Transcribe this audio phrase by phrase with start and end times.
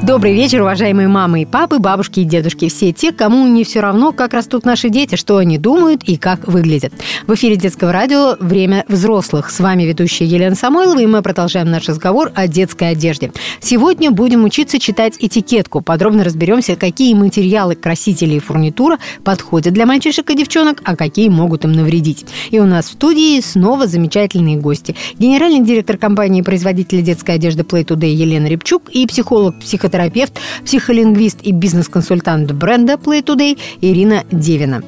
[0.00, 2.68] Добрый вечер, уважаемые мамы и папы, бабушки и дедушки.
[2.68, 6.46] Все те, кому не все равно, как растут наши дети, что они думают и как
[6.46, 6.92] выглядят.
[7.26, 9.50] В эфире детского радио «Время взрослых».
[9.50, 13.32] С вами ведущая Елена Самойлова, и мы продолжаем наш разговор о детской одежде.
[13.60, 15.80] Сегодня будем учиться читать этикетку.
[15.80, 21.64] Подробно разберемся, какие материалы, красители и фурнитура подходят для мальчишек и девчонок, а какие могут
[21.64, 22.24] им навредить.
[22.50, 24.94] И у нас в студии снова замечательные гости.
[25.18, 32.52] Генеральный директор компании-производителя детской одежды Play Today Елена Рябчук и психолог-психотерапевт психотерапевт, психолингвист и бизнес-консультант
[32.52, 34.82] бренда Play Today Ирина Девина.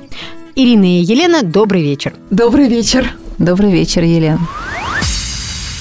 [0.54, 2.12] Ирина и Елена, добрый вечер.
[2.30, 3.10] Добрый вечер.
[3.38, 4.40] Добрый вечер, Елена.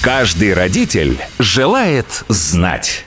[0.02, 3.04] Каждый родитель желает знать.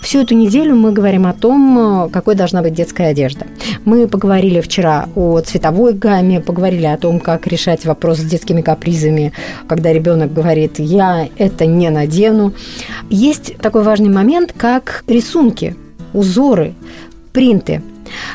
[0.00, 3.46] Всю эту неделю мы говорим о том, какой должна быть детская одежда.
[3.84, 9.32] Мы поговорили вчера о цветовой гамме, поговорили о том, как решать вопрос с детскими капризами,
[9.68, 12.54] когда ребенок говорит «я это не надену».
[13.10, 15.76] Есть такой важный момент, как рисунки,
[16.14, 16.74] узоры,
[17.32, 17.82] принты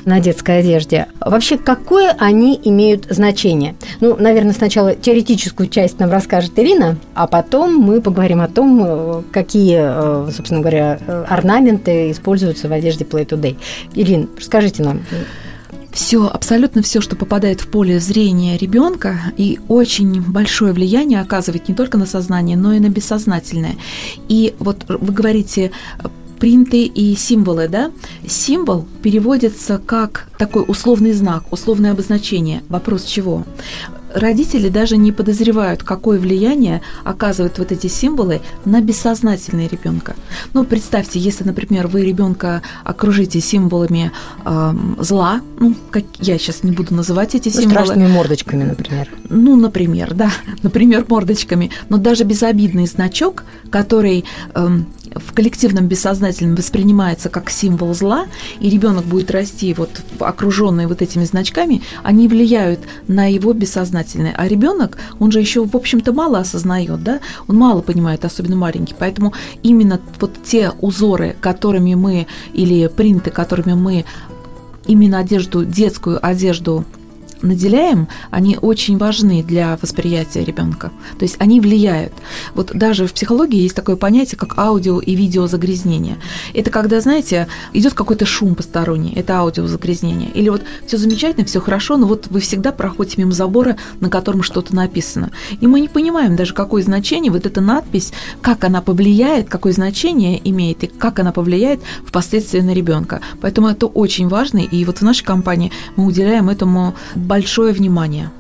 [0.06, 1.08] на детской одежде.
[1.20, 3.76] Вообще, какое они имеют значение?
[4.00, 9.22] Ну, наверное, сначала теоретическую часть нам расскажет Ирина, а потом мы поговорим о том, э,
[9.32, 13.58] какие, э, собственно говоря, э, орнаменты используются в одежде Play Today.
[13.94, 15.02] Ирин, расскажите нам.
[15.96, 21.74] Все, абсолютно все, что попадает в поле зрения ребенка и очень большое влияние оказывает не
[21.74, 23.76] только на сознание, но и на бессознательное.
[24.28, 25.72] И вот вы говорите
[26.40, 27.92] принты и символы, да?
[28.28, 32.64] Символ переводится как такой условный знак, условное обозначение.
[32.70, 33.46] Вопрос чего?
[34.16, 40.16] родители даже не подозревают, какое влияние оказывают вот эти символы на бессознательное ребенка.
[40.54, 44.12] Ну, представьте, если, например, вы ребенка окружите символами
[44.46, 47.86] э, зла, ну, как я сейчас не буду называть эти ну, символы.
[47.86, 49.10] Страшными мордочками, например.
[49.30, 50.32] Ну, например, да,
[50.64, 51.72] например, мордочками.
[51.90, 54.80] Но даже безобидный значок, который э,
[55.16, 58.26] в коллективном бессознательном воспринимается как символ зла,
[58.60, 59.90] и ребенок будет расти вот
[60.20, 64.34] окруженный вот этими значками, они влияют на его бессознательное.
[64.38, 68.96] А ребенок, он же еще, в общем-то, мало осознает, да, он мало понимает, особенно маленький.
[68.98, 69.34] Поэтому
[69.64, 74.06] именно вот те узоры, которыми мы, или принты, которыми мы
[74.86, 76.86] именно одежду, детскую одежду
[77.42, 80.92] наделяем, они очень важны для восприятия ребенка.
[81.18, 82.14] То есть они влияют.
[82.54, 86.18] Вот даже в психологии есть такое понятие, как аудио и видеозагрязнение.
[86.54, 90.30] Это когда, знаете, идет какой-то шум посторонний, это аудиозагрязнение.
[90.32, 94.44] Или вот все замечательно, все хорошо, но вот вы всегда проходите мимо забора, на котором
[94.44, 95.32] что-то написано.
[95.62, 100.42] И мы не понимаем даже, какое значение вот эта надпись, как она повлияет, какое значение
[100.50, 103.22] имеет и как она повлияет впоследствии на ребенка.
[103.42, 104.60] Поэтому это очень важно.
[104.60, 107.35] И вот в нашей компании мы уделяем этому большое
[107.74, 108.32] внимание.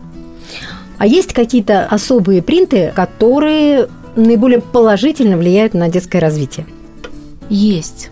[0.97, 6.65] А есть какие-то особые принты, которые наиболее положительно влияют на детское развитие?
[7.49, 8.09] Есть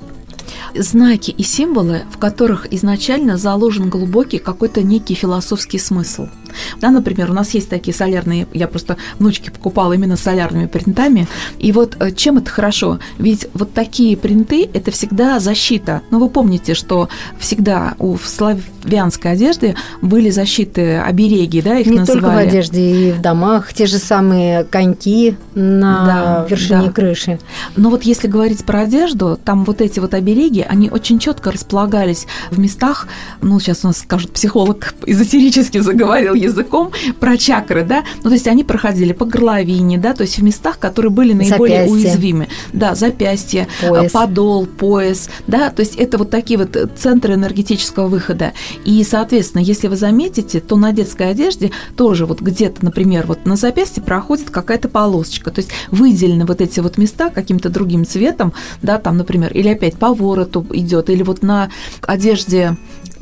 [0.76, 6.28] знаки и символы, в которых изначально заложен глубокий какой-то некий философский смысл–
[6.80, 11.28] да, например, у нас есть такие солярные, я просто внучки покупала именно солярными принтами.
[11.60, 13.00] И вот э, чем это хорошо?
[13.18, 16.02] Ведь вот такие принты– это всегда защита.
[16.12, 17.10] Но вы помните, что
[17.40, 22.22] всегда у славянской одежды были защиты, обереги, да, их Не называли.
[22.22, 23.74] только в одежде, и в домах.
[23.74, 26.92] Те же самые коньки на да, вершине да.
[26.92, 27.40] крыши.
[27.76, 32.28] Но вот если говорить про одежду, там вот эти вот обереги, они очень четко располагались
[32.52, 33.08] в местах,
[33.42, 38.48] ну, сейчас у нас скажут, психолог эзотерически заговорил языком про чакры, да, ну, то есть
[38.48, 42.10] они проходили по горловине, да, то есть в местах, которые были наиболее запястье.
[42.10, 42.48] уязвимы.
[42.72, 44.12] Да, запястье, пояс.
[44.12, 48.54] подол, пояс, да, то есть это вот такие вот центры энергетического выхода.
[48.86, 53.56] И, соответственно, если вы заметите, то на детской одежде тоже вот где-то, например, вот на
[53.56, 58.98] запястье проходит какая-то полосочка, то есть выделены вот эти вот места каким-то другим цветом, да,
[58.98, 61.70] там, например, или опять по вороту идет, или вот на
[62.02, 62.78] одежде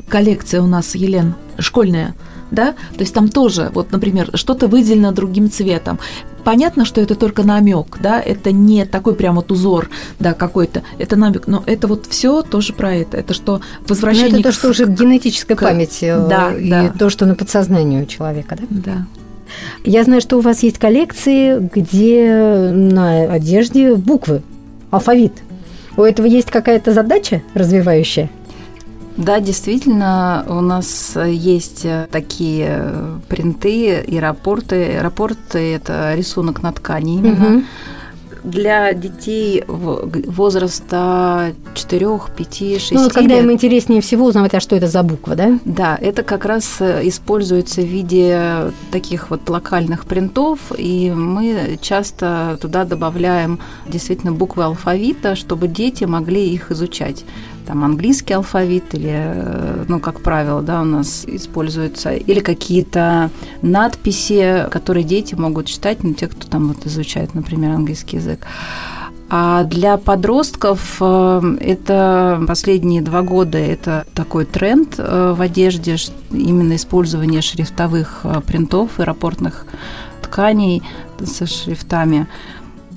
[0.09, 2.15] коллекция у нас, Елен, школьная,
[2.51, 5.99] да, то есть там тоже, вот, например, что-то выделено другим цветом.
[6.43, 9.89] Понятно, что это только намек, да, это не такой прям вот узор,
[10.19, 14.31] да, какой-то, это намек, но это вот все тоже про это, это что возвращение.
[14.31, 15.61] Но это то, что уже генетическая к...
[15.61, 16.93] память э, да, и да.
[16.97, 18.65] то, что на подсознании у человека, да?
[18.69, 19.05] Да.
[19.83, 24.41] Я знаю, что у вас есть коллекции, где на одежде буквы,
[24.91, 25.33] алфавит.
[25.97, 28.29] У этого есть какая-то задача развивающая?
[29.17, 34.99] Да, действительно, у нас есть такие принты и рапорты.
[34.99, 37.57] Рапорты– это рисунок на ткани именно.
[37.57, 37.63] Угу.
[38.43, 44.75] для детей возраста 4, 5, 6 Ну, вот когда им интереснее всего узнавать, а что
[44.75, 45.59] это за буква, да?
[45.65, 52.57] Да, это как раз э, используется в виде таких вот локальных принтов, и мы часто
[52.61, 57.23] туда добавляем действительно буквы алфавита, чтобы дети могли их изучать
[57.65, 63.29] там английский алфавит или, э, ну, как правило, да, у нас используются, или какие-то
[63.61, 68.45] надписи, которые дети могут читать, ну, те, кто там вот изучает, например, английский язык.
[69.29, 75.95] А для подростков э, это последние два года это такой тренд э, в одежде,
[76.31, 79.65] именно использование шрифтовых принтов и рапортных
[80.21, 80.83] тканей
[81.25, 82.27] со шрифтами.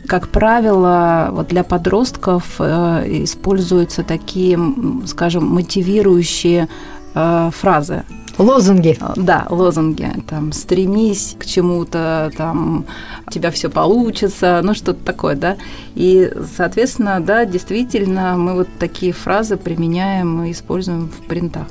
[0.06, 4.58] Как правило, вот для подростков э, используются такие,
[5.06, 6.68] скажем, мотивирующие
[7.14, 8.04] э, фразы.
[8.36, 8.98] Лозунги.
[9.00, 10.10] Э, да, лозунги.
[10.28, 12.84] Там стремись к чему-то, там
[13.26, 15.56] у тебя все получится, ну что-то такое, да.
[15.94, 21.66] И, соответственно, да, действительно, мы вот такие фразы применяем и используем в принтах.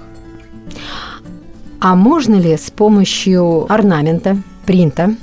[1.80, 5.16] А можно ли с помощью орнамента, принта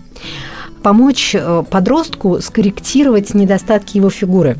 [0.82, 4.56] помочь э, подростку скорректировать недостатки его фигуры.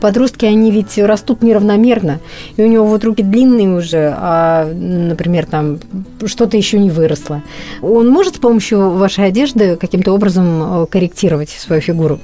[0.00, 2.20] Подростки, они ведь растут неравномерно,
[2.56, 5.78] и у него вот руки длинные уже, а, например, там
[6.26, 7.42] что-то еще не выросло.
[7.80, 12.20] Он может с помощью вашей одежды каким-то образом э, корректировать свою фигуру?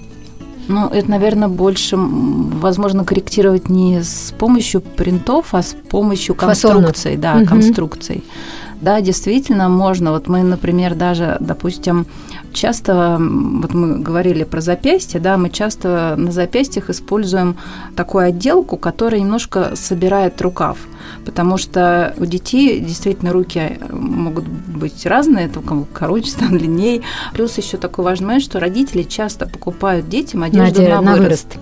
[0.69, 7.17] Ну, это, наверное, больше возможно корректировать не с помощью принтов, а с помощью конструкций.
[7.17, 7.47] Да, угу.
[7.47, 8.23] конструкций.
[8.83, 10.11] Да, действительно, можно.
[10.11, 12.05] Вот мы, например, даже, допустим,
[12.53, 17.57] часто, вот мы говорили про запястье, да, мы часто на запястьях используем
[17.95, 20.79] такую отделку, которая немножко собирает рукав,
[21.25, 27.03] потому что у детей действительно руки могут быть разные, только короче, там длиннее.
[27.35, 31.21] Плюс еще такой важный момент, что родители часто покупают детям одежду на, на вырост.
[31.55, 31.59] вырост.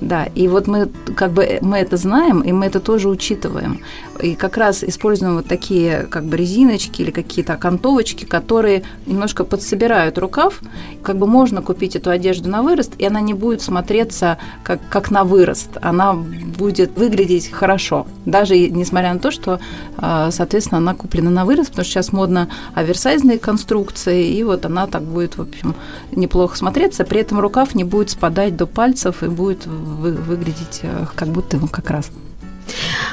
[0.00, 3.80] Да, и вот мы как бы мы это знаем, и мы это тоже учитываем.
[4.22, 10.18] И как раз используем вот такие как бы резиночки или какие-то окантовочки, которые немножко подсобирают
[10.18, 10.60] рукав.
[11.02, 15.10] Как бы можно купить эту одежду на вырост, и она не будет смотреться как, как
[15.10, 15.70] на вырост.
[15.80, 19.60] Она будет выглядеть хорошо, даже несмотря на то, что,
[19.96, 24.86] а, соответственно, она куплена на вырост, потому что сейчас модно оверсайзные конструкции, и вот она
[24.86, 25.74] так будет, в общем,
[26.12, 27.04] неплохо смотреться.
[27.04, 31.56] При этом рукав не будет спадать до пальцев и будет вы, выглядеть э, как будто
[31.56, 32.10] его как раз.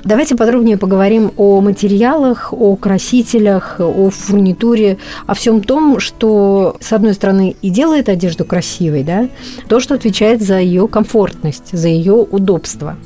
[0.04, 7.13] Давайте подробнее поговорим о материалах, о красителях, о фурнитуре, о всем том, что, с одной
[7.13, 9.30] стороны, и делает одежду красивой, да,
[9.68, 12.98] то, что отвечает за ее комфортность, за ее удобство.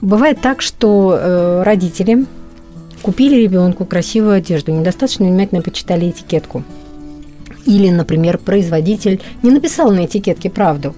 [0.00, 2.26] Бывает так, что э, родители
[3.02, 6.64] купили ребенку красивую одежду, недостаточно внимательно почитали этикетку.
[7.66, 10.94] Или, например, производитель не написал на этикетке правду.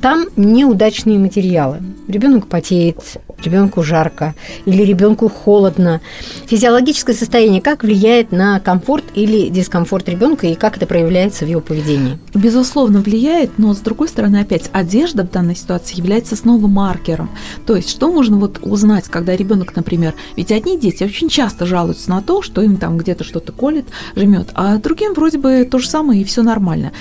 [0.00, 1.80] Там неудачные материалы.
[2.06, 4.34] Ребенок потеет, ребенку жарко
[4.64, 6.00] или ребенку холодно.
[6.46, 11.60] Физиологическое состояние как влияет на комфорт или дискомфорт ребенка и как это проявляется в его
[11.60, 12.18] поведении?
[12.34, 17.30] Безусловно, влияет, но с другой стороны, опять одежда в данной ситуации является снова маркером.
[17.66, 22.10] То есть, что можно вот узнать, когда ребенок, например, ведь одни дети очень часто жалуются
[22.10, 25.88] на то, что им там где-то что-то колет, жмет, а другим вроде бы то же
[25.88, 26.92] самое и все нормально.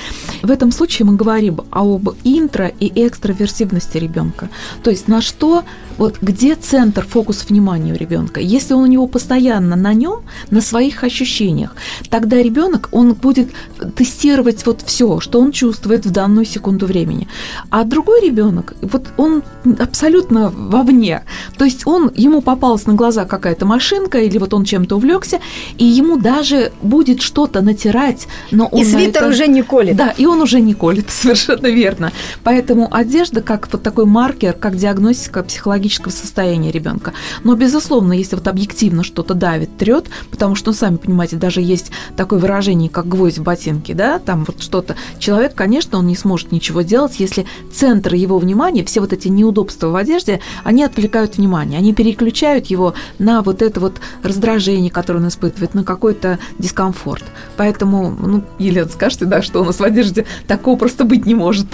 [0.41, 4.49] В этом случае мы говорим об интро и экстраверсивности ребенка.
[4.83, 5.63] То есть на что,
[5.97, 8.39] вот где центр, фокус внимания у ребенка.
[8.39, 10.21] Если он у него постоянно на нем,
[10.51, 11.75] на своих ощущениях,
[12.09, 13.49] тогда ребенок, он будет
[13.95, 17.27] тестировать вот все, что он чувствует в данную секунду времени.
[17.69, 19.43] А другой ребенок, вот он
[19.79, 21.23] абсолютно вовне.
[21.57, 25.39] То есть он, ему попалась на глаза какая-то машинка, или вот он чем-то увлекся,
[25.77, 28.81] и ему даже будет что-то натирать, но он...
[28.81, 29.27] И свитер это...
[29.27, 29.95] уже не колет.
[29.95, 32.11] Да, и он уже не колет, совершенно верно.
[32.43, 35.43] Поэтому одежда как вот такой маркер, как диагностика
[35.85, 37.13] психологического состояния ребенка.
[37.43, 41.91] Но, безусловно, если вот объективно что-то давит, трет, потому что, ну, сами понимаете, даже есть
[42.15, 44.95] такое выражение, как гвоздь в ботинке, да, там вот что-то.
[45.19, 49.89] Человек, конечно, он не сможет ничего делать, если центр его внимания, все вот эти неудобства
[49.89, 55.27] в одежде, они отвлекают внимание, они переключают его на вот это вот раздражение, которое он
[55.27, 57.23] испытывает, на какой-то дискомфорт.
[57.57, 61.67] Поэтому, ну, Елена, скажете, да, что у нас в одежде такого просто быть не может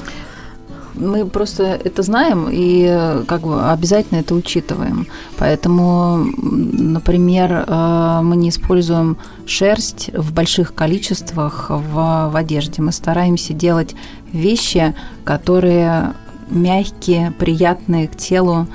[0.93, 5.07] мы просто это знаем и как бы обязательно это учитываем.
[5.38, 12.81] Поэтому, например, э, мы не используем шерсть в больших количествах в, в одежде.
[12.81, 13.95] Мы стараемся делать
[14.31, 16.13] вещи, которые
[16.50, 18.67] мягкие, приятные к телу,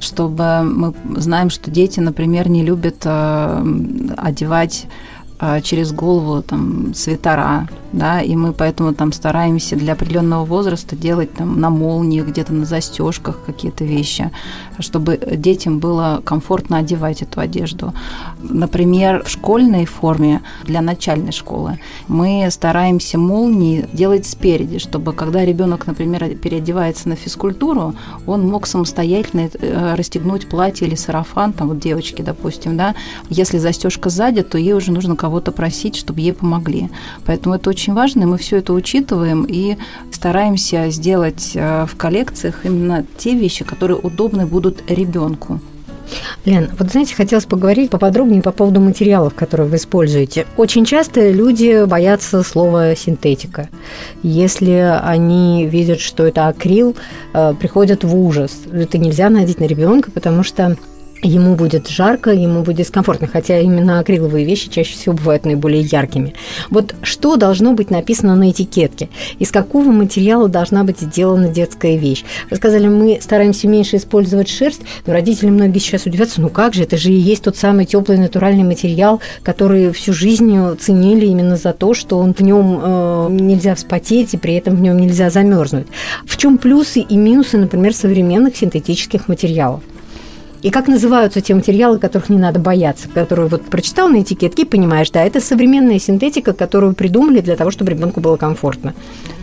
[0.00, 3.64] чтобы мы знаем, что дети, например, не любят э,
[4.16, 4.86] одевать
[5.40, 11.32] э, через голову там свитера да, и мы поэтому там стараемся для определенного возраста делать
[11.34, 14.30] там на молнии, где-то на застежках какие-то вещи,
[14.78, 17.94] чтобы детям было комфортно одевать эту одежду.
[18.42, 21.78] Например, в школьной форме для начальной школы
[22.08, 27.94] мы стараемся молнии делать спереди, чтобы когда ребенок, например, переодевается на физкультуру,
[28.26, 32.94] он мог самостоятельно э, расстегнуть платье или сарафан, там вот девочки, допустим, да,
[33.30, 36.90] если застежка сзади, то ей уже нужно кого-то просить, чтобы ей помогли.
[37.24, 39.76] Поэтому это очень важно, и мы все это учитываем и
[40.10, 45.60] стараемся сделать э, в коллекциях именно те вещи, которые удобны будут ребенку.
[46.44, 50.46] Лен, вот знаете, хотелось поговорить поподробнее по поводу материалов, которые вы используете.
[50.56, 53.68] Очень часто люди боятся слова синтетика.
[54.22, 56.96] Если они видят, что это акрил,
[57.34, 58.52] э, приходят в ужас.
[58.72, 60.76] Это нельзя надеть на ребенка, потому что
[61.22, 66.34] ему будет жарко, ему будет дискомфортно, хотя именно акриловые вещи чаще всего бывают наиболее яркими.
[66.70, 69.08] Вот что должно быть написано на этикетке?
[69.38, 72.24] Из какого материала должна быть сделана детская вещь?
[72.50, 76.84] Вы сказали, мы стараемся меньше использовать шерсть, но родители многие сейчас удивятся, ну как же,
[76.84, 81.72] это же и есть тот самый теплый натуральный материал, который всю жизнь ценили именно за
[81.72, 85.86] то, что он в нем э, нельзя вспотеть и при этом в нем нельзя замерзнуть.
[86.24, 89.82] В чем плюсы и минусы, например, современных синтетических материалов?
[90.62, 95.10] И как называются те материалы, которых не надо бояться, которые вот прочитал на этикетке понимаешь,
[95.10, 98.94] да, это современная синтетика, которую придумали для того, чтобы ребенку было комфортно.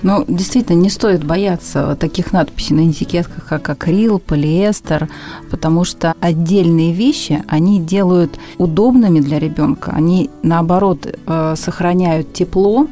[0.03, 5.07] Ну, действительно, не стоит бояться таких надписей на этикетках, как акрил, полиэстер,
[5.49, 12.87] потому что отдельные вещи, они делают удобными для ребенка, они, наоборот, э, сохраняют тепло,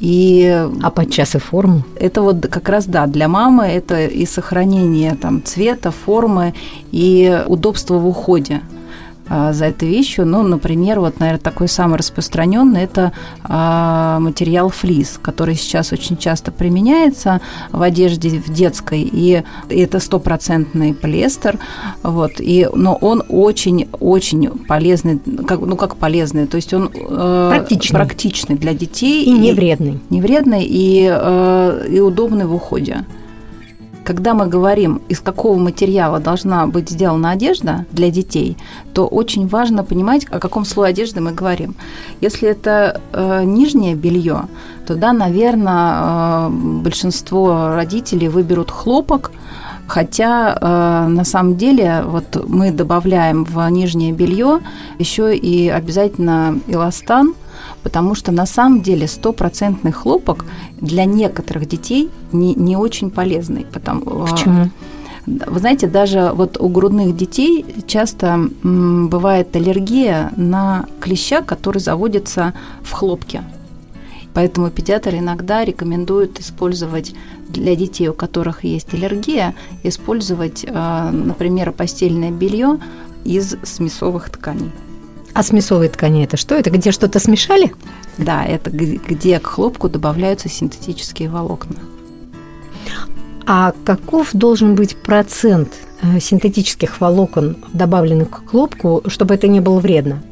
[0.00, 1.82] и а подчас и форму?
[1.96, 6.54] Это вот как раз, да, для мамы это и сохранение там цвета, формы,
[6.92, 8.60] и удобство в уходе.
[9.28, 10.26] А, за этой вещью.
[10.26, 13.12] Ну, например, вот, наверное, такой самый распространенный это
[13.44, 20.94] а, материал флис, который сейчас очень часто применяется в одежде в детской, и это стопроцентный
[20.94, 21.58] полиэстер,
[22.02, 27.94] вот, и, но он очень-очень полезный, как, ну, как полезный, то есть он э, практичный.
[27.94, 29.24] практичный для детей.
[29.24, 30.00] И, и не вредный.
[30.10, 33.04] Не вредный и, э, и удобный в уходе.
[34.08, 38.56] Когда мы говорим, из какого материала должна быть сделана одежда для детей,
[38.94, 41.74] то очень важно понимать, о каком слое одежды мы говорим.
[42.22, 44.44] Если это э, нижнее белье,
[44.86, 46.48] то да, наверное, э,
[46.82, 49.30] большинство родителей выберут хлопок,
[49.88, 54.60] Хотя э, на самом деле вот мы добавляем в нижнее белье
[54.98, 57.34] еще и обязательно эластан,
[57.82, 60.44] потому что на самом деле стопроцентный хлопок
[60.78, 63.64] для некоторых детей не, не очень полезный.
[63.72, 64.70] Потому, а, Почему?
[65.26, 72.52] Вы знаете, даже вот у грудных детей часто бывает аллергия на клеща, который заводится
[72.82, 73.42] в хлопке.
[74.38, 77.12] Поэтому педиатр иногда рекомендует использовать
[77.48, 79.52] для детей, у которых есть аллергия,
[79.82, 82.78] использовать, а, например, постельное белье
[83.24, 84.70] из смесовых тканей.
[85.34, 86.54] А смесовые ткани это что?
[86.54, 87.74] Это где что-то смешали?
[88.16, 91.74] Да, это где к хлопку добавляются синтетические волокна.
[93.44, 99.80] А каков должен быть процент э, синтетических волокон, добавленных к хлопку, чтобы это не было
[99.80, 100.22] вредно?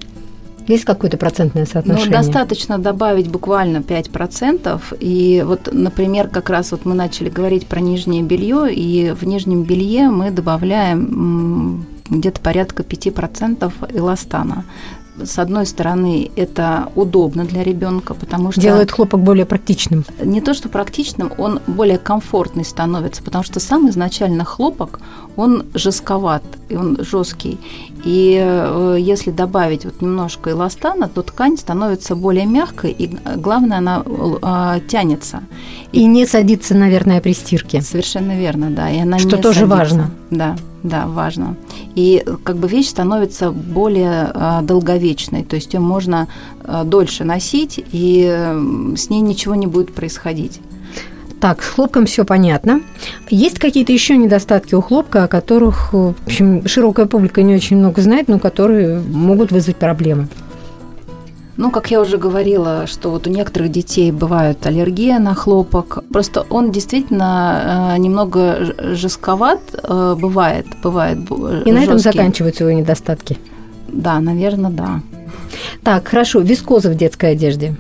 [0.67, 2.11] Есть какое-то процентное соотношение?
[2.11, 4.81] Ну, достаточно добавить буквально 5%.
[5.01, 9.63] И вот, например, как раз вот мы начали говорить про нижнее белье, и в нижнем
[9.63, 14.65] белье мы добавляем где-то порядка 5% эластана
[15.25, 18.61] с одной стороны, это удобно для ребенка, потому что...
[18.61, 20.05] Делает хлопок более практичным.
[20.23, 25.01] Не то, что практичным, он более комфортный становится, потому что сам изначально хлопок,
[25.37, 27.59] он жестковат, и он жесткий.
[28.05, 34.03] И э, если добавить вот немножко эластана, то ткань становится более мягкой, и главное, она
[34.07, 35.43] э, тянется.
[35.93, 37.81] И, не садится, наверное, при стирке.
[37.81, 38.91] Совершенно верно, да.
[38.91, 39.67] И она что тоже садится.
[39.67, 40.11] важно.
[40.31, 41.57] Да, да, важно.
[41.95, 46.29] И как бы вещь становится более э, долговечной, то есть ее можно
[46.63, 50.61] э, дольше носить, и э, с ней ничего не будет происходить.
[51.41, 52.81] Так, с хлопком все понятно.
[53.29, 58.01] Есть какие-то еще недостатки у хлопка, о которых, в общем, широкая публика не очень много
[58.01, 60.29] знает, но которые могут вызвать проблемы?
[61.59, 66.05] Ну, как я уже говорила, что вот у некоторых детей бывает аллергия на хлопок.
[66.13, 71.19] Просто он действительно э, немного жестковат, э, бывает, бывает.
[71.65, 73.39] И на этом заканчиваются его недостатки.
[73.89, 75.01] Да, наверное, да.
[75.83, 76.41] Так, хорошо.
[76.41, 77.75] Вискоза в детской одежде.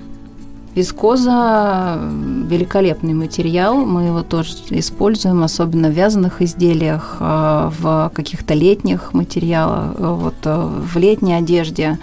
[0.77, 1.99] Вискоза–
[2.49, 9.99] великолепный материал, мы его тоже используем, особенно в вязаных изделиях, э, в каких-то летних материалах,
[9.99, 11.99] вот в летней одежде.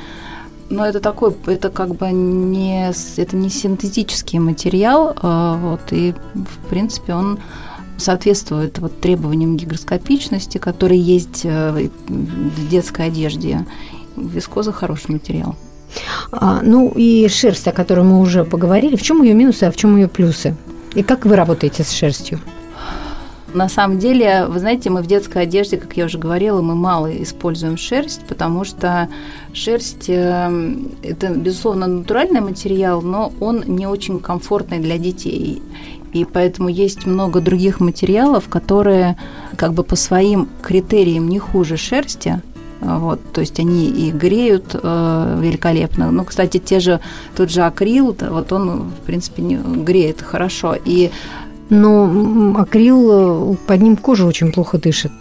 [0.71, 7.13] Но это такой, это как бы не, это не синтетический материал, вот, и, в принципе,
[7.13, 7.37] он
[7.97, 13.67] соответствует вот требованиям гигроскопичности, которые есть э, в детской одежде.
[14.15, 15.55] Вискоза хороший материал.
[16.31, 19.75] А, ну и шерсть, о которой мы уже поговорили, в чем ее минусы, а в
[19.75, 20.55] чем ее плюсы?
[20.95, 22.39] И как вы работаете с шерстью?
[23.53, 27.11] На самом деле, вы знаете, мы в детской одежде, как я уже говорила, мы мало
[27.21, 29.09] используем шерсть, потому что
[29.53, 35.61] шерсть э,– это, безусловно, натуральный материал, но он не очень комфортный для детей.
[36.13, 39.17] И поэтому есть много других материалов, которые
[39.55, 42.41] как бы по своим критериям не хуже шерсти,
[42.85, 46.11] вот, то есть они и греют э, великолепно.
[46.11, 46.99] Ну, кстати, те же,
[47.35, 50.75] тот же акрил, вот он, в принципе, не, греет хорошо.
[50.85, 51.11] И
[51.69, 55.11] но акрил, э, под ним кожа очень плохо дышит.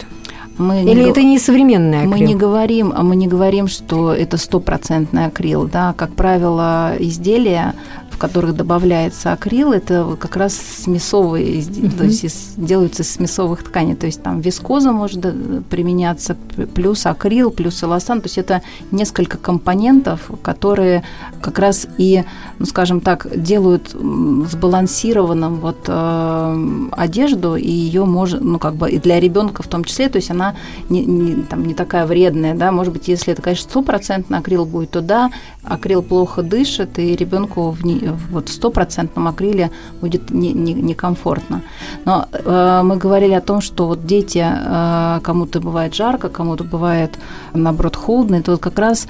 [0.58, 2.10] Мы Или не, это не современный акрил?
[2.10, 5.94] Мы не говорим, мы не говорим, что это стопроцентный акрил, да.
[5.96, 7.74] Как правило, изделия
[8.22, 11.98] которых добавляется акрил, это как раз смесовые, uh-huh.
[11.98, 13.96] то есть из, делаются из смесовых тканей.
[13.96, 15.26] То есть там вискоза может
[15.68, 16.36] применяться,
[16.72, 18.20] плюс акрил, плюс эластан.
[18.20, 18.62] То есть это
[18.92, 21.02] несколько компонентов, которые
[21.40, 22.22] как раз и,
[22.60, 29.00] ну, скажем так, делают сбалансированным вот э, одежду, и ее можно, ну, как бы и
[29.00, 30.54] для ребенка в том числе, то есть она
[30.88, 34.90] не, не, там, не такая вредная, да, может быть, если это, конечно, стопроцентно акрил будет,
[34.90, 35.30] то да,
[35.64, 41.56] акрил плохо дышит, и ребенку в, не, вот в стопроцентном акриле будет некомфортно.
[41.56, 46.28] Не, не Но э, мы говорили о том, что вот дети, э, кому-то бывает жарко,
[46.28, 47.18] кому-то бывает,
[47.54, 48.36] наоборот, холодно.
[48.36, 49.06] Это вот как раз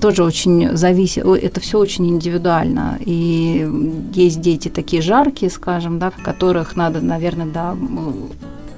[0.00, 2.98] тоже очень зависит, это все очень индивидуально.
[3.00, 3.68] И
[4.14, 7.76] есть дети такие жаркие, скажем, да, которых надо, наверное, да,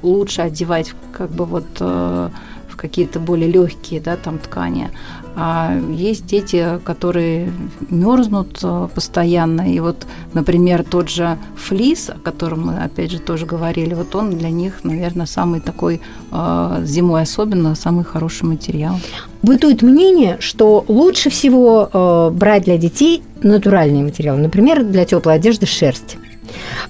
[0.02, 2.28] лучше одевать как бы вот э,
[2.74, 4.90] в какие-то более легкие да, там ткани.
[5.36, 7.52] А есть дети, которые
[7.90, 9.72] мерзнут э, постоянно.
[9.72, 14.30] И вот, например, тот же флис, о котором мы, опять же, тоже говорили, вот он
[14.30, 16.00] для них, наверное, самый такой,
[16.32, 19.00] э, зимой особенно, самый хороший материал.
[19.42, 24.40] Бытует мнение, что лучше всего э, брать для детей натуральные материалы.
[24.40, 26.16] Например, для теплой одежды шерсть.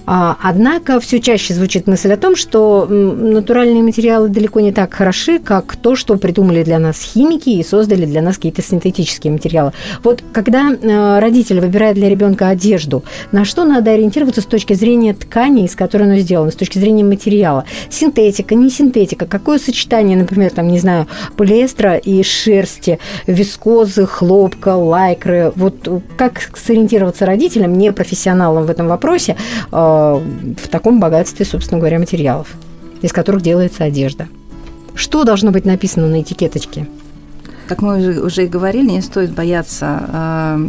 [0.05, 5.39] А, однако все чаще звучит мысль о том, что натуральные материалы далеко не так хороши,
[5.39, 9.71] как то, что придумали для нас химики и создали для нас какие-то синтетические материалы.
[10.03, 15.13] Вот когда э, родитель выбирает для ребенка одежду, на что надо ориентироваться с точки зрения
[15.13, 17.65] ткани, из которой оно сделано, с точки зрения материала?
[17.89, 25.51] Синтетика, не синтетика, какое сочетание, например, там, не знаю, полиэстера и шерсти, вискозы, хлопка, лайкры.
[25.55, 29.35] Вот как сориентироваться родителям, не профессионалам в этом вопросе,
[29.71, 32.53] в таком богатстве, собственно говоря, материалов,
[33.01, 34.27] из которых делается одежда.
[34.95, 36.87] Что должно быть написано на этикеточке?
[37.67, 40.67] Как мы уже, и говорили, не стоит бояться э,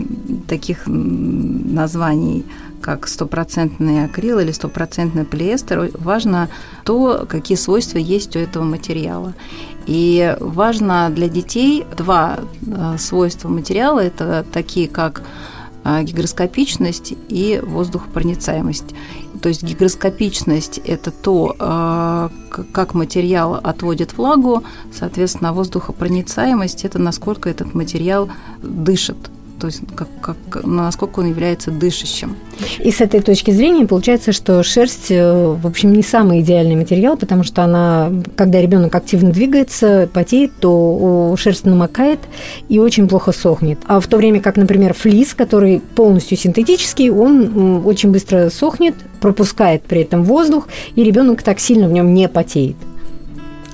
[0.48, 2.44] таких названий,
[2.80, 5.90] как стопроцентный акрил или стопроцентный полиэстер.
[5.98, 6.48] Важно
[6.84, 9.34] то, какие свойства есть у этого материала.
[9.86, 14.00] И важно для детей два э, свойства материала.
[14.00, 15.22] Это такие, как
[16.02, 18.94] гигроскопичность и воздухопроницаемость.
[19.40, 22.30] То есть гигроскопичность– это то, а,
[22.72, 28.28] как материал отводит влагу, соответственно, воздухопроницаемость– это насколько этот материал
[28.62, 29.16] дышит
[29.66, 32.36] то есть как, как, насколько он является дышащим.
[32.78, 37.16] И с этой точки зрения получается, что шерсть, э, в общем, не самый идеальный материал,
[37.16, 42.20] потому что она, когда ребенок активно двигается, потеет, то шерсть намокает
[42.68, 43.80] и очень плохо сохнет.
[43.86, 49.82] А в то время как, например, флис, который полностью синтетический, он очень быстро сохнет, пропускает
[49.82, 52.76] при этом воздух, и ребенок так сильно в нем не потеет.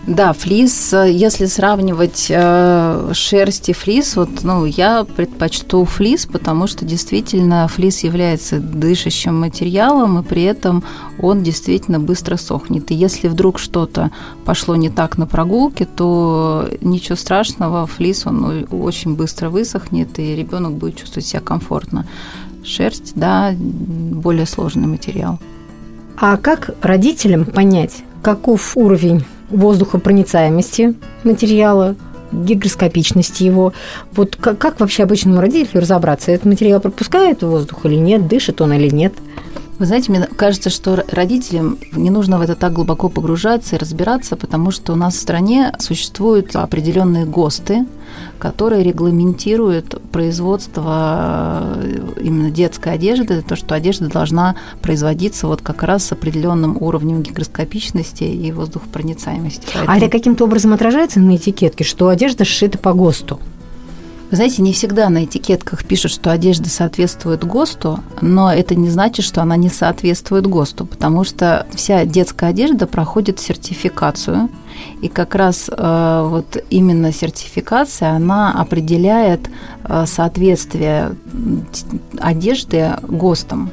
[0.07, 6.85] Да, флис, если сравнивать э, шерсть и флис, вот, ну, я предпочту флис, потому что
[6.85, 10.83] действительно флис является дышащим материалом, и при этом
[11.21, 12.91] он действительно быстро сохнет.
[12.91, 14.11] И если вдруг что-то
[14.45, 20.73] пошло не так на прогулке, то ничего страшного, флис он очень быстро высохнет, и ребенок
[20.73, 22.09] будет чувствовать себя комфортно.
[22.65, 25.38] Шерсть, да, более сложный материал.
[26.17, 31.95] А как родителям понять, каков уровень воздухопроницаемости материала,
[32.33, 33.73] гигроскопичности его.
[34.12, 38.73] Вот как, как вообще обычному родителю разобраться, этот материал пропускает воздух или нет, дышит он
[38.73, 39.12] или нет?
[39.83, 44.37] Вы знаете, мне кажется, что родителям не нужно в это так глубоко погружаться и разбираться,
[44.37, 47.85] потому что у нас в стране существуют определенные ГОСТы,
[48.38, 56.05] которые регламентируют производство э, именно детской одежды, то, что одежда должна производиться вот как раз
[56.05, 59.66] с определенным уровнем гигроскопичности и воздухопроницаемости.
[59.75, 59.90] Поэтому...
[59.90, 63.40] А это каким-то образом отражается на этикетке, что одежда сшита по ГОСТу?
[64.33, 69.27] Вы знаете, не всегда на этикетках пишут, что одежда соответствует ГОСТу, но это не значит,
[69.27, 74.49] что она не соответствует ГОСТу, потому что вся детская одежда проходит сертификацию,
[75.03, 79.51] и как раз э, вот именно сертификация, она определяет
[79.85, 81.14] э, соответствие
[82.18, 83.71] одежды ГОСТам.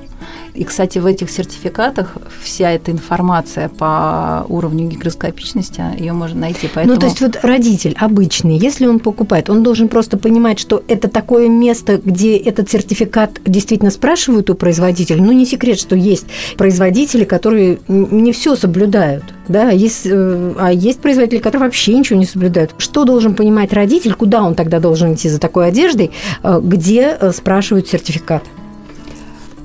[0.54, 6.70] И, кстати, в этих сертификатах вся эта информация по уровню гигроскопичности, ее можно найти.
[6.74, 6.96] Поэтому...
[6.96, 11.08] Ну, то есть вот родитель обычный, если он покупает, он должен просто понимать, что это
[11.08, 15.22] такое место, где этот сертификат действительно спрашивают у производителя.
[15.22, 16.26] Ну, не секрет, что есть
[16.58, 19.24] производители, которые не все соблюдают.
[19.48, 22.76] Да, есть, э, а есть производители, которые вообще ничего не соблюдают.
[22.78, 26.12] Что должен понимать родитель, куда он тогда должен идти за такой одеждой,
[26.44, 28.44] э, где э, спрашивают сертификат?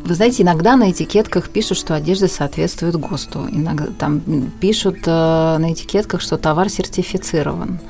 [0.05, 3.49] Вы знаете, иногда на этикетках пишут, что одежда соответствует ГОСТу.
[3.51, 4.21] Иногда там
[4.61, 7.81] пишут э, на этикетках, что товар сертифицирован.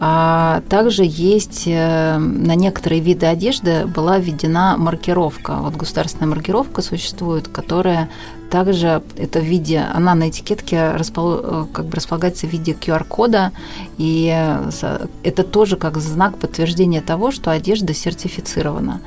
[0.00, 5.58] А также есть э, на некоторые виды одежды была введена маркировка.
[5.60, 8.08] Вот государственная маркировка существует, которая
[8.50, 13.52] также это в виде, она на этикетке распол, э, как бы располагается в виде QR-кода,
[13.96, 19.00] и э, это тоже как знак подтверждения того, что одежда сертифицирована.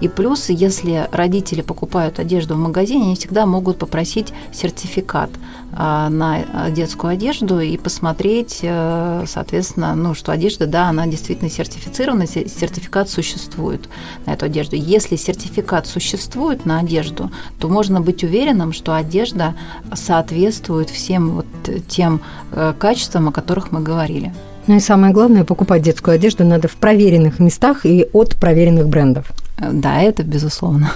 [0.00, 5.30] И плюс, если родители покупают одежду в магазине, они всегда могут попросить сертификат
[5.72, 12.26] а, на детскую одежду и посмотреть, э, соответственно, ну, что одежда, да, она действительно сертифицирована,
[12.26, 13.88] сертификат существует
[14.24, 14.76] на эту одежду.
[14.76, 19.54] Если сертификат существует на одежду, то можно быть уверенным, что что одежда
[19.94, 21.46] соответствует всем вот
[21.88, 22.20] тем
[22.52, 24.32] э, качествам, о которых мы говорили.
[24.68, 29.32] Ну и самое главное, покупать детскую одежду надо в проверенных местах и от проверенных брендов.
[29.58, 30.92] Э, да, это безусловно.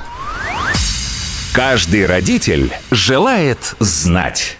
[1.52, 4.56] Каждый родитель желает знать.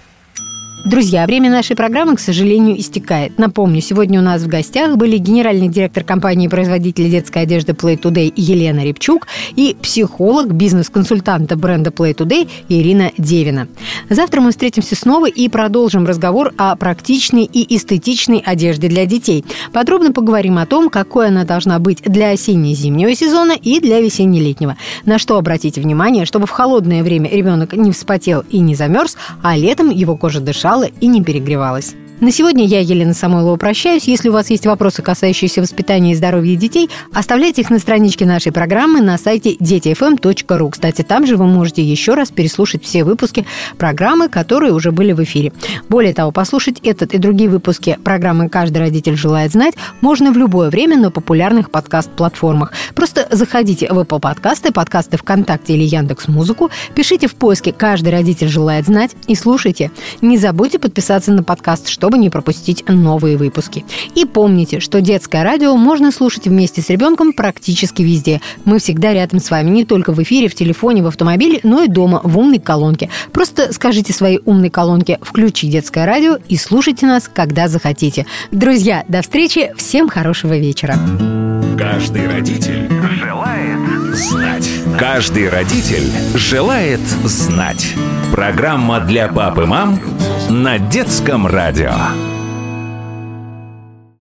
[0.87, 3.39] Друзья, время нашей программы, к сожалению, истекает.
[3.39, 8.83] Напомню, сегодня у нас в гостях были генеральный директор компании-производителя детской одежды Play Today Елена
[8.83, 13.69] Репчук и психолог, бизнес-консультанта бренда Play Today Ирина Девина.
[14.09, 19.45] Завтра мы встретимся снова и продолжим разговор о практичной и эстетичной одежде для детей.
[19.73, 24.77] Подробно поговорим о том, какой она должна быть для осенне-зимнего сезона и для весенне-летнего.
[25.05, 29.57] На что обратите внимание, чтобы в холодное время ребенок не вспотел и не замерз, а
[29.57, 31.95] летом его кожа дышала дышала и не перегревалась.
[32.21, 34.05] На сегодня я, Елена Самойлова, прощаюсь.
[34.05, 38.53] Если у вас есть вопросы, касающиеся воспитания и здоровья детей, оставляйте их на страничке нашей
[38.53, 40.69] программы на сайте детифм.ру.
[40.69, 43.47] Кстати, там же вы можете еще раз переслушать все выпуски
[43.79, 45.55] программы, которые уже были в эфире.
[45.89, 50.69] Более того, послушать этот и другие выпуски программы «Каждый родитель желает знать» можно в любое
[50.69, 52.75] время на популярных подкаст-платформах.
[52.95, 58.49] Просто заходите в Apple подкасты, подкасты ВКонтакте или Яндекс Музыку, пишите в поиске «Каждый родитель
[58.49, 59.91] желает знать» и слушайте.
[60.21, 63.85] Не забудьте подписаться на подкаст, чтобы чтобы не пропустить новые выпуски.
[64.17, 68.41] И помните, что детское радио можно слушать вместе с ребенком практически везде.
[68.65, 71.89] Мы всегда рядом с вами, не только в эфире, в телефоне, в автомобиле, но и
[71.89, 73.11] дома, в умной колонке.
[73.31, 78.27] Просто скажите своей умной колонке «Включи детское радио» и слушайте нас, когда захотите.
[78.51, 80.97] Друзья, до встречи, всем хорошего вечера.
[81.79, 82.91] Каждый родитель
[83.23, 84.69] желает знать.
[84.99, 87.95] Каждый родитель желает знать.
[88.33, 90.01] Программа для пап и мам
[90.51, 92.40] на детском радио.